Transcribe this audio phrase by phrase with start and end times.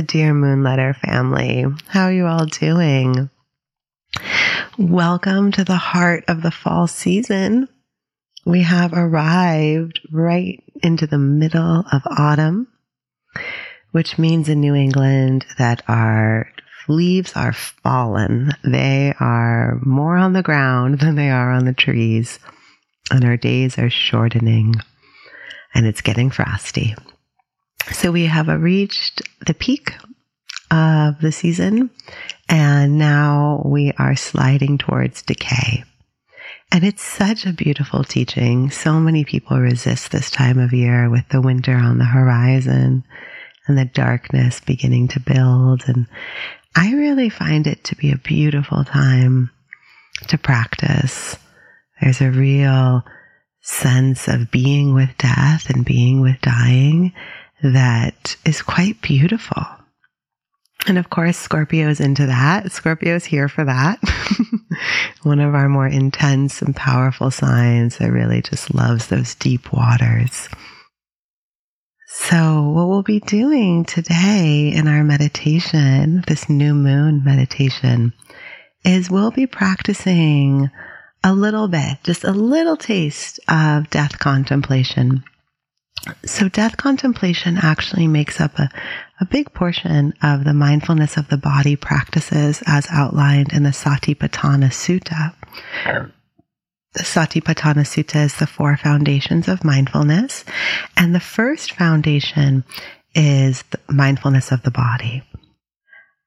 [0.00, 1.66] the Dear Moonletter family?
[1.88, 3.28] How are you all doing?
[4.78, 7.68] Welcome to the heart of the fall season.
[8.46, 12.68] We have arrived right into the middle of autumn,
[13.90, 16.48] which means in New England that our
[16.88, 18.52] leaves are fallen.
[18.64, 22.38] They are more on the ground than they are on the trees,
[23.10, 24.76] and our days are shortening,
[25.74, 26.96] and it's getting frosty.
[27.92, 29.94] So we have reached the peak
[30.70, 31.90] of the season
[32.48, 35.84] and now we are sliding towards decay.
[36.72, 38.70] And it's such a beautiful teaching.
[38.70, 43.04] So many people resist this time of year with the winter on the horizon
[43.66, 45.82] and the darkness beginning to build.
[45.86, 46.06] And
[46.76, 49.50] I really find it to be a beautiful time
[50.28, 51.36] to practice.
[52.00, 53.02] There's a real
[53.62, 57.12] sense of being with death and being with dying
[57.62, 59.64] that is quite beautiful.
[60.86, 62.72] And of course, Scorpio's into that.
[62.72, 63.98] Scorpio's here for that.
[65.22, 70.48] One of our more intense and powerful signs that really just loves those deep waters.
[72.12, 78.12] So what we'll be doing today in our meditation, this new moon meditation,
[78.84, 80.70] is we'll be practicing
[81.22, 85.22] a little bit, just a little taste of death contemplation.
[86.24, 88.70] So death contemplation actually makes up a,
[89.20, 94.70] a big portion of the mindfulness of the body practices as outlined in the Satipatthana
[94.70, 95.34] Sutta.
[96.94, 100.44] The Satipatthana Sutta is the four foundations of mindfulness.
[100.96, 102.64] And the first foundation
[103.14, 105.22] is the mindfulness of the body.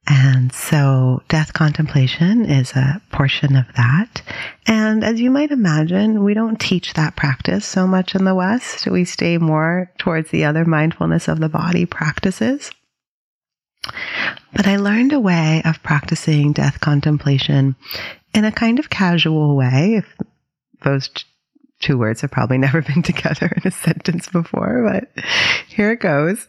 [0.06, 4.22] And so death contemplation is a portion of that.
[4.68, 8.86] And as you might imagine, we don't teach that practice so much in the West.
[8.88, 12.70] We stay more towards the other mindfulness of the body practices.
[14.54, 17.76] But I learned a way of practicing death contemplation
[18.34, 20.18] in a kind of casual way, if
[20.84, 21.10] those
[21.84, 25.24] two words have probably never been together in a sentence before, but
[25.68, 26.48] here it goes.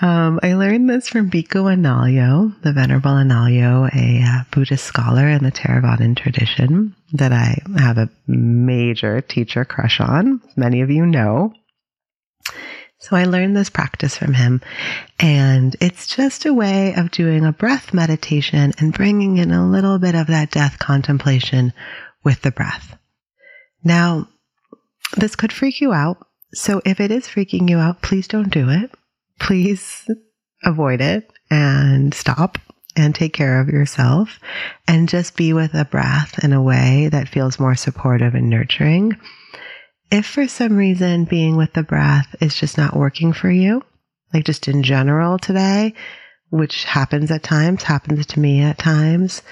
[0.00, 5.44] Um, I learned this from Bhikkhu Analayo, the Venerable Analayo, a uh, Buddhist scholar in
[5.44, 10.40] the Theravadan tradition that I have a major teacher crush on.
[10.56, 11.52] Many of you know.
[12.98, 14.60] So I learned this practice from him,
[15.18, 19.98] and it's just a way of doing a breath meditation and bringing in a little
[19.98, 21.72] bit of that death contemplation
[22.22, 22.98] with the breath.
[23.82, 24.28] Now,
[25.16, 26.26] this could freak you out.
[26.52, 28.90] So if it is freaking you out, please don't do it.
[29.38, 30.08] Please
[30.64, 32.58] avoid it and stop
[32.96, 34.38] and take care of yourself
[34.86, 39.16] and just be with a breath in a way that feels more supportive and nurturing.
[40.10, 43.82] If for some reason being with the breath is just not working for you,
[44.34, 45.94] like just in general today,
[46.50, 49.42] which happens at times, happens to me at times,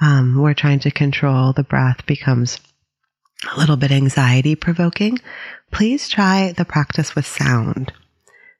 [0.00, 2.58] um, we're trying to control the breath becomes
[3.44, 5.18] a little bit anxiety provoking,
[5.70, 7.92] please try the practice with sound.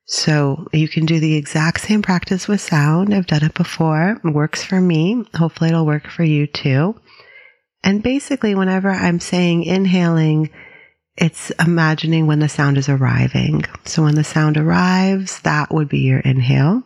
[0.07, 3.15] So you can do the exact same practice with sound.
[3.15, 4.19] I've done it before.
[4.25, 5.25] It works for me.
[5.35, 6.99] Hopefully it'll work for you too.
[7.85, 10.51] And basically, whenever I'm saying inhaling,
[11.17, 13.65] it's imagining when the sound is arriving.
[13.85, 16.85] So when the sound arrives, that would be your inhale.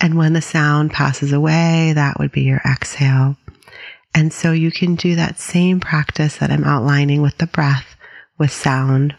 [0.00, 3.36] And when the sound passes away, that would be your exhale.
[4.14, 7.96] And so you can do that same practice that I'm outlining with the breath
[8.38, 9.16] with sound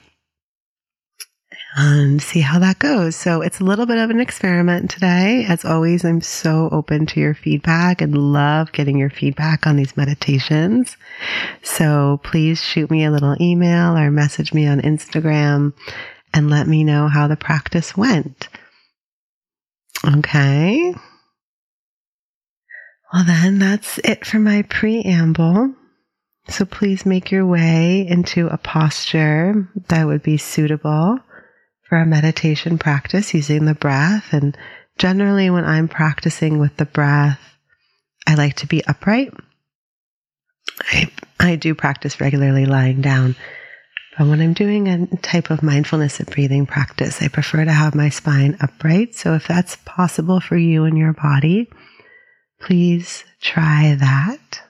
[1.77, 3.15] and see how that goes.
[3.17, 5.45] So it's a little bit of an experiment today.
[5.47, 9.97] As always, I'm so open to your feedback and love getting your feedback on these
[9.97, 10.95] meditations.
[11.61, 15.73] So please shoot me a little email or message me on Instagram
[16.33, 18.47] and let me know how the practice went.
[20.05, 20.93] Okay.
[23.15, 25.73] Well, then that's it for my preamble.
[26.49, 31.19] So please make your way into a posture that would be suitable
[31.87, 34.33] for a meditation practice using the breath.
[34.33, 34.57] And
[34.97, 37.39] generally, when I'm practicing with the breath,
[38.27, 39.33] I like to be upright.
[40.81, 41.09] I,
[41.39, 43.37] I do practice regularly lying down.
[44.17, 47.95] But when I'm doing a type of mindfulness and breathing practice, I prefer to have
[47.95, 49.15] my spine upright.
[49.15, 51.69] So if that's possible for you and your body,
[52.59, 54.61] Please try that.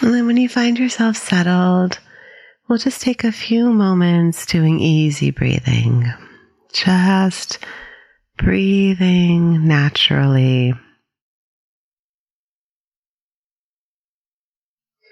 [0.00, 1.98] And then when you find yourself settled,
[2.68, 6.12] we'll just take a few moments doing easy breathing.
[6.72, 7.58] Just
[8.36, 10.74] breathing naturally.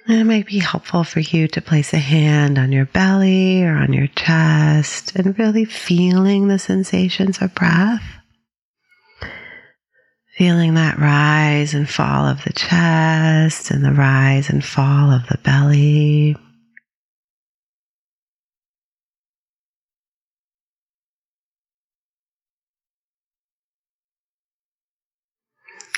[0.09, 3.73] And it might be helpful for you to place a hand on your belly or
[3.73, 8.05] on your chest and really feeling the sensations of breath.
[10.39, 15.39] Feeling that rise and fall of the chest and the rise and fall of the
[15.39, 16.37] belly.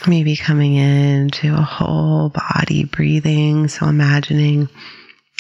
[0.06, 3.68] Maybe coming into a whole body breathing.
[3.68, 4.68] So imagining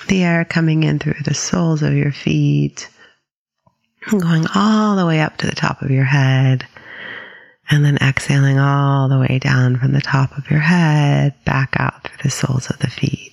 [0.08, 2.88] the air coming in through the soles of your feet,
[4.10, 6.66] going all the way up to the top of your head
[7.70, 12.04] and then exhaling all the way down from the top of your head back out
[12.04, 13.27] through the soles of the feet.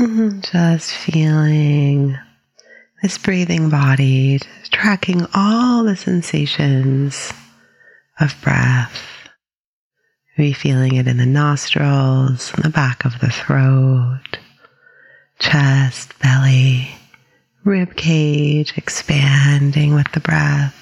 [0.00, 0.40] Mm-hmm.
[0.40, 2.16] Just feeling
[3.02, 7.34] this breathing body, tracking all the sensations
[8.18, 8.98] of breath.
[10.38, 14.38] Maybe feeling it in the nostrils, in the back of the throat,
[15.38, 16.88] chest, belly,
[17.62, 20.76] rib cage expanding with the breath.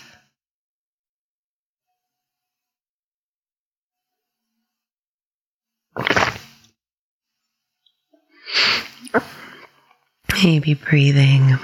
[10.44, 11.58] Maybe breathing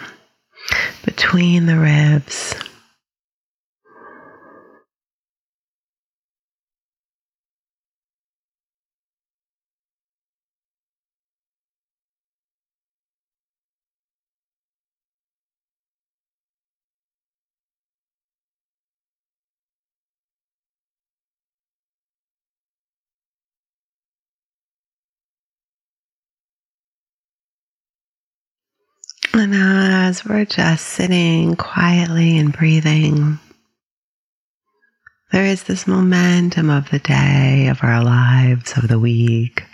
[1.05, 2.55] between the ribs.
[29.37, 33.41] And as we're just sitting quietly and breathing,
[35.33, 39.65] there is this momentum of the day, of our lives, of the week.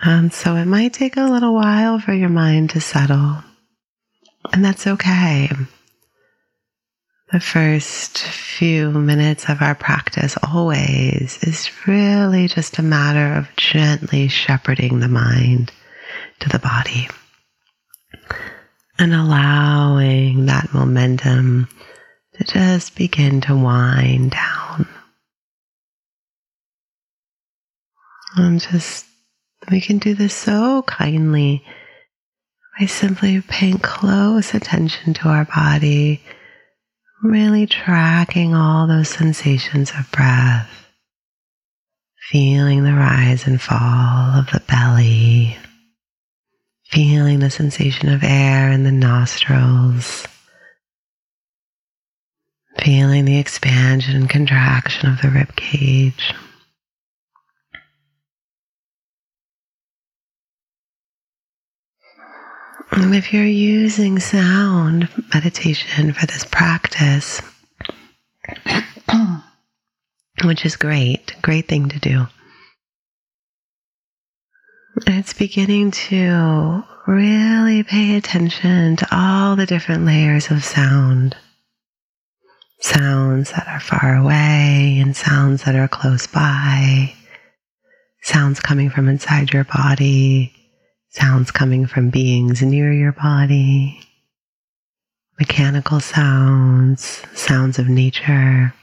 [0.00, 3.44] And so it might take a little while for your mind to settle,
[4.50, 5.50] and that's okay
[7.32, 14.28] the first few minutes of our practice always is really just a matter of gently
[14.28, 15.70] shepherding the mind
[16.40, 17.08] to the body
[18.98, 21.68] and allowing that momentum
[22.34, 24.88] to just begin to wind down.
[28.36, 29.04] And just,
[29.70, 31.62] we can do this so kindly
[32.78, 36.22] by simply paying close attention to our body
[37.22, 40.70] Really tracking all those sensations of breath,
[42.30, 45.56] feeling the rise and fall of the belly,
[46.84, 50.28] feeling the sensation of air in the nostrils,
[52.78, 56.32] feeling the expansion and contraction of the rib cage.
[62.90, 67.42] And if you're using sound meditation for this practice,
[70.44, 72.26] which is great, great thing to do.
[75.06, 81.36] It's beginning to really pay attention to all the different layers of sound.
[82.80, 87.14] Sounds that are far away and sounds that are close by.
[88.22, 90.57] Sounds coming from inside your body
[91.10, 94.00] sounds coming from beings near your body,
[95.38, 98.74] mechanical sounds, sounds of nature.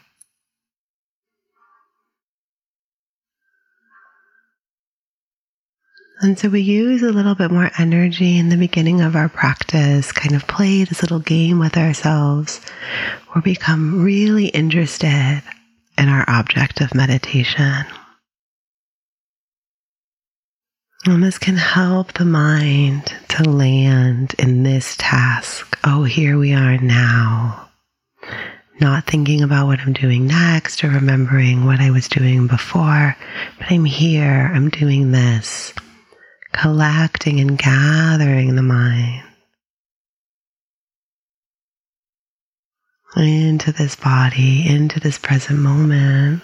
[6.21, 10.11] And so we use a little bit more energy in the beginning of our practice,
[10.13, 12.61] kind of play this little game with ourselves,
[13.35, 15.43] or become really interested
[15.97, 17.85] in our object of meditation.
[21.07, 25.77] And this can help the mind to land in this task.
[25.83, 27.69] Oh, here we are now.
[28.81, 33.15] Not thinking about what I'm doing next or remembering what I was doing before,
[33.59, 35.73] but I'm here, I'm doing this.
[36.53, 39.21] Collecting and gathering the mind
[43.15, 46.41] into this body, into this present moment.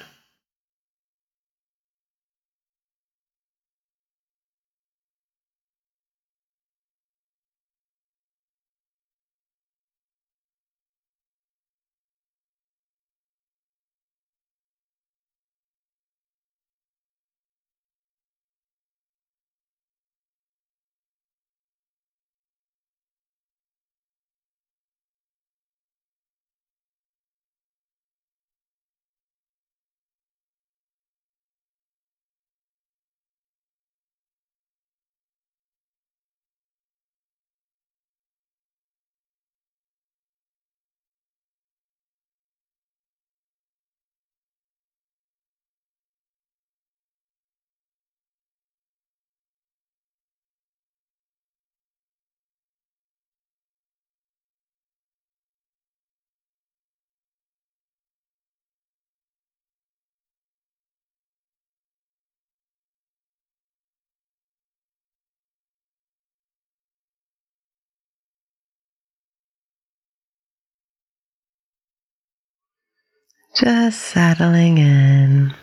[73.64, 75.54] Just settling in,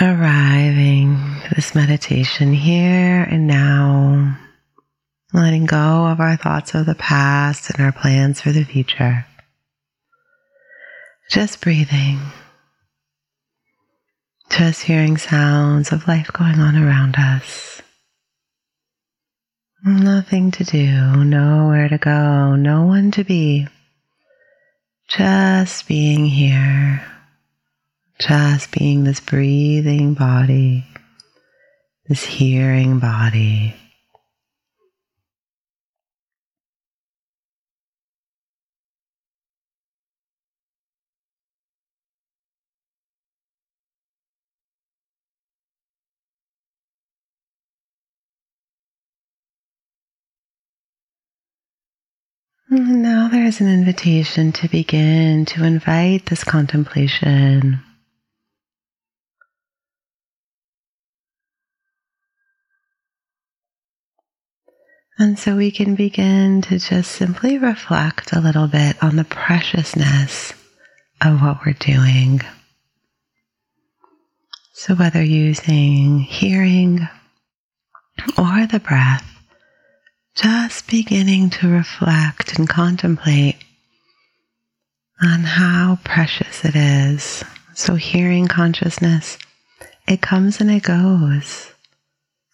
[0.00, 4.38] arriving this meditation here and now,
[5.34, 9.26] letting go of our thoughts of the past and our plans for the future.
[11.30, 12.18] Just breathing,
[14.48, 17.82] just hearing sounds of life going on around us.
[19.84, 23.68] Nothing to do, nowhere to go, no one to be.
[25.16, 27.04] Just being here,
[28.18, 30.86] just being this breathing body,
[32.08, 33.74] this hearing body.
[52.72, 57.80] And now there's an invitation to begin to invite this contemplation.
[65.18, 70.54] And so we can begin to just simply reflect a little bit on the preciousness
[71.20, 72.40] of what we're doing.
[74.72, 77.06] So, whether using hearing
[78.38, 79.31] or the breath,
[80.34, 83.56] just beginning to reflect and contemplate
[85.22, 87.44] on how precious it is.
[87.74, 89.38] So, hearing consciousness,
[90.06, 91.72] it comes and it goes.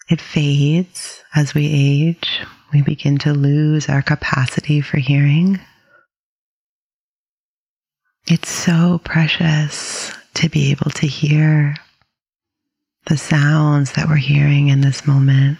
[0.08, 2.40] It fades as we age.
[2.72, 5.60] We begin to lose our capacity for hearing.
[8.26, 11.76] It's so precious to be able to hear
[13.06, 15.58] the sounds that we're hearing in this moment.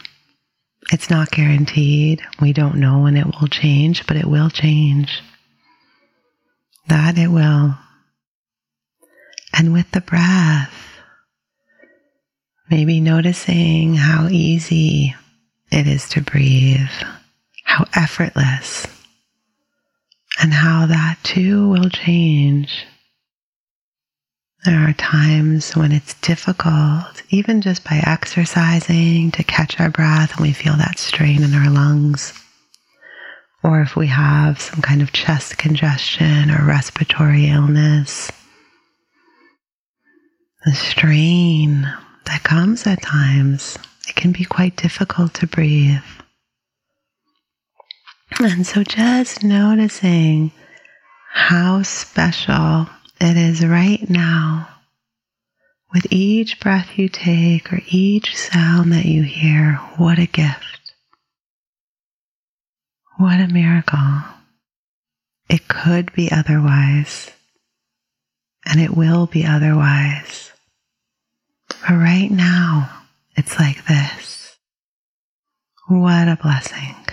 [0.90, 2.23] It's not guaranteed.
[2.40, 5.23] We don't know when it will change, but it will change.
[6.87, 7.76] That it will.
[9.52, 10.73] And with the breath,
[12.71, 15.14] maybe noticing how easy
[15.71, 16.88] it is to breathe,
[17.64, 18.87] how effortless,
[20.40, 22.87] and how that too will change.
[24.65, 30.41] There are times when it's difficult, even just by exercising, to catch our breath and
[30.47, 32.33] we feel that strain in our lungs.
[33.62, 38.33] Or if we have some kind of chest congestion or respiratory illness,
[40.65, 41.83] the strain
[42.27, 46.03] that comes at times, it can be quite difficult to breathe.
[48.41, 50.53] And so just noticing
[51.31, 52.88] how special
[53.20, 54.68] it is right now.
[55.92, 60.92] With each breath you take or each sound that you hear, what a gift.
[63.16, 64.22] What a miracle.
[65.48, 67.30] It could be otherwise,
[68.66, 70.52] and it will be otherwise.
[71.68, 72.90] But right now,
[73.34, 74.56] it's like this.
[75.88, 77.08] What a blessing.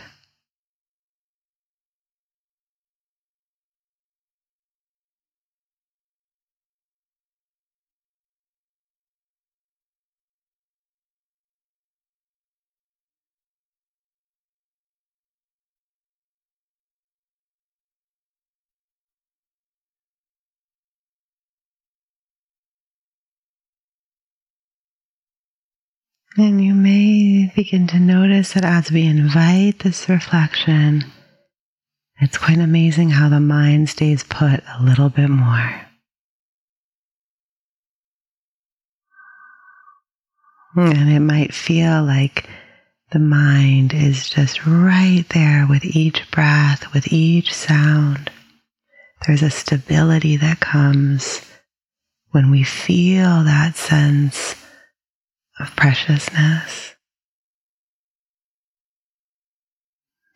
[26.38, 31.06] And you may begin to notice that as we invite this reflection,
[32.20, 35.82] it's quite amazing how the mind stays put a little bit more.
[40.76, 42.50] And it might feel like
[43.12, 48.30] the mind is just right there with each breath, with each sound.
[49.26, 51.50] There's a stability that comes
[52.32, 54.65] when we feel that sense
[55.60, 56.96] of preciousness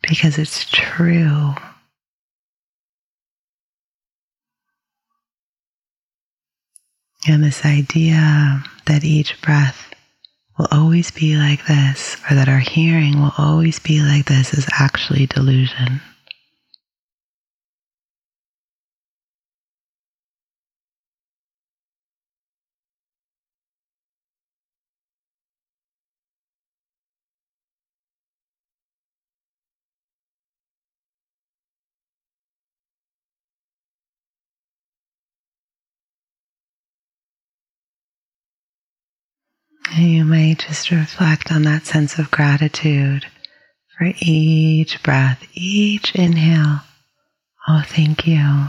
[0.02, 1.54] because it's true.
[7.28, 9.94] And this idea that each breath
[10.58, 14.66] will always be like this, or that our hearing will always be like this, is
[14.72, 16.00] actually delusion.
[40.60, 43.26] Just reflect on that sense of gratitude
[43.96, 46.80] for each breath, each inhale.
[47.68, 48.66] Oh, thank you.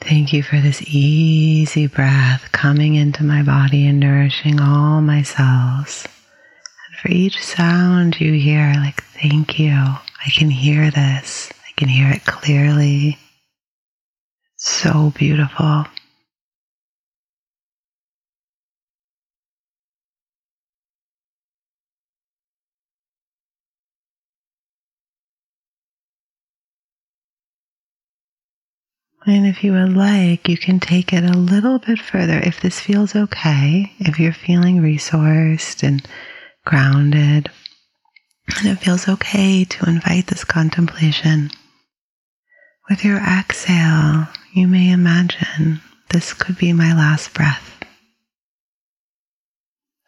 [0.00, 6.06] Thank you for this easy breath coming into my body and nourishing all my cells.
[6.06, 9.72] And for each sound you hear, like, thank you.
[9.72, 11.52] I can hear this.
[11.68, 13.18] I can hear it clearly.
[14.56, 15.84] So beautiful.
[29.26, 32.80] And if you would like, you can take it a little bit further if this
[32.80, 36.06] feels okay, if you're feeling resourced and
[36.64, 37.50] grounded,
[38.58, 41.50] and it feels okay to invite this contemplation.
[42.88, 47.84] With your exhale, you may imagine this could be my last breath.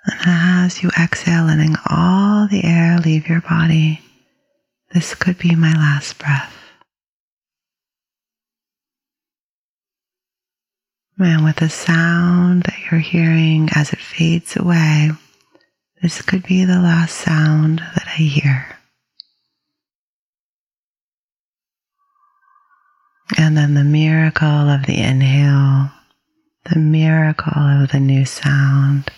[0.04, 4.00] And as you exhale, letting all the air leave your body,
[4.92, 6.61] this could be my last breath.
[11.24, 15.12] And with the sound that you're hearing as it fades away,
[16.02, 18.66] this could be the last sound that I hear.
[23.38, 25.92] And then the miracle of the inhale,
[26.64, 29.08] the miracle of the new sound.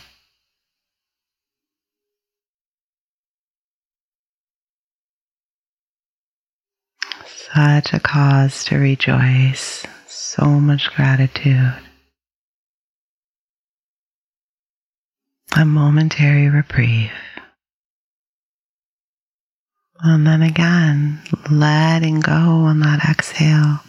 [7.54, 11.74] Such a cause to rejoice, so much gratitude.
[15.56, 17.12] A momentary reprieve.
[20.00, 23.80] And then again, letting go on that exhale.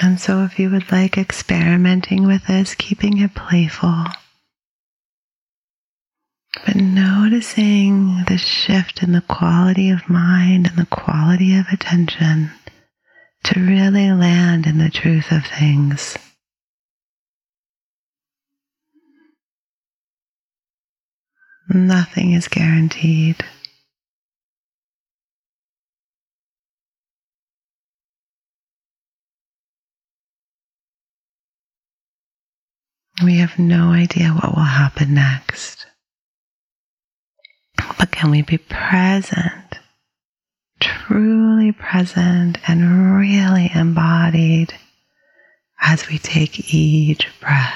[0.00, 4.04] And so, if you would like experimenting with this, keeping it playful,
[6.64, 12.50] but noticing the shift in the quality of mind and the quality of attention
[13.46, 16.18] to really land in the truth of things.
[21.68, 23.36] Nothing is guaranteed.
[33.22, 35.86] We have no idea what will happen next.
[37.96, 39.78] But can we be present
[40.86, 44.72] truly present and really embodied
[45.80, 47.74] as we take each breath.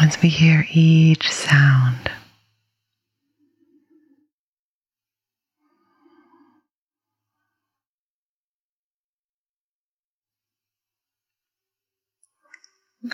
[0.00, 2.10] As we hear each sound.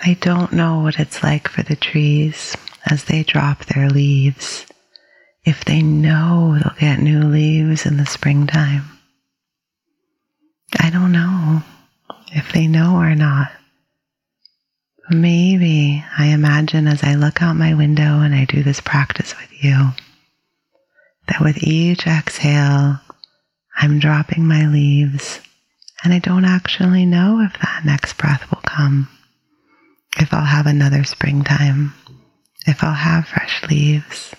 [0.05, 2.57] I don't know what it's like for the trees
[2.91, 4.67] as they drop their leaves
[5.49, 8.85] if they know they'll get new leaves in the springtime.
[10.79, 11.63] I don't know
[12.35, 13.51] if they know or not.
[15.09, 19.65] Maybe I imagine as I look out my window and I do this practice with
[19.65, 19.93] you
[21.29, 23.01] that with each exhale,
[23.75, 25.41] I'm dropping my leaves
[26.05, 29.09] and I don't actually know if that next breath will come,
[30.19, 31.95] if I'll have another springtime,
[32.67, 34.35] if I'll have fresh leaves.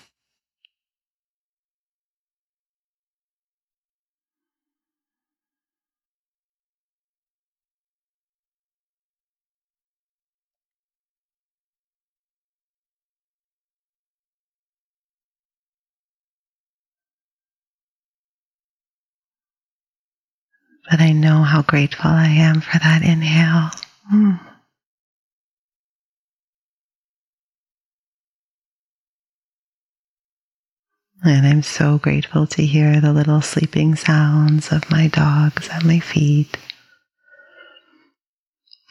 [20.88, 23.70] But I know how grateful I am for that inhale.
[24.12, 24.40] Mm.
[31.22, 36.00] And I'm so grateful to hear the little sleeping sounds of my dogs at my
[36.00, 36.56] feet.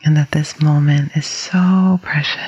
[0.06, 2.40] And that this moment is so precious.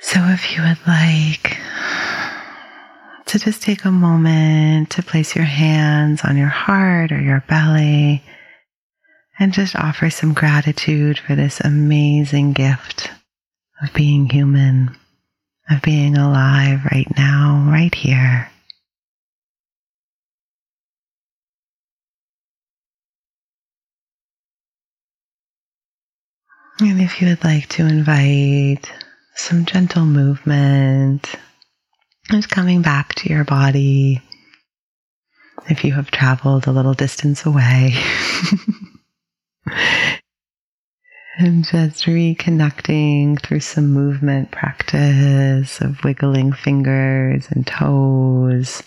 [0.00, 1.58] So, if you would like,
[3.28, 8.22] to just take a moment to place your hands on your heart or your belly
[9.38, 13.10] and just offer some gratitude for this amazing gift
[13.82, 14.96] of being human,
[15.70, 18.50] of being alive right now, right here.
[26.80, 28.90] And if you would like to invite
[29.34, 31.36] some gentle movement
[32.30, 34.22] just coming back to your body.
[35.68, 37.94] If you have traveled a little distance away,
[41.40, 48.82] And just reconnecting through some movement practice of wiggling fingers and toes.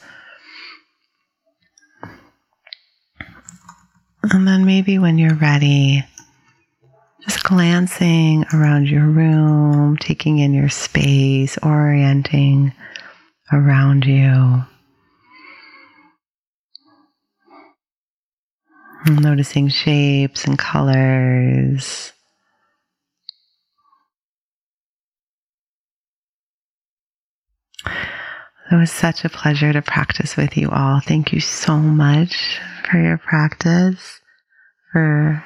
[4.23, 6.03] And then maybe when you're ready,
[7.23, 12.73] just glancing around your room, taking in your space, orienting
[13.51, 14.63] around you.
[19.07, 22.13] Noticing shapes and colors.
[28.71, 31.01] It was such a pleasure to practice with you all.
[31.01, 32.59] Thank you so much
[32.89, 34.21] for your practice,
[34.93, 35.43] for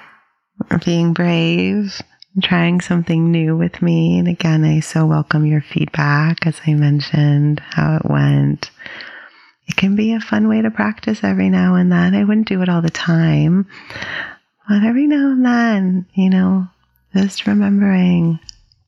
[0.85, 1.99] being brave,
[2.41, 4.19] trying something new with me.
[4.19, 8.71] And again, I so welcome your feedback, as I mentioned, how it went.
[9.67, 12.13] It can be a fun way to practice every now and then.
[12.13, 13.67] I wouldn't do it all the time,
[14.67, 16.67] but every now and then, you know,
[17.13, 18.39] just remembering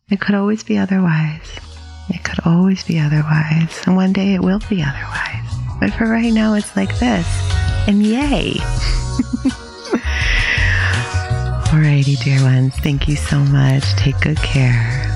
[0.09, 1.49] it could always be otherwise.
[2.09, 3.81] It could always be otherwise.
[3.85, 5.53] And one day it will be otherwise.
[5.79, 7.27] But for right now, it's like this.
[7.87, 8.55] And yay!
[11.77, 12.75] Alrighty, dear ones.
[12.77, 13.83] Thank you so much.
[13.97, 15.06] Take good care.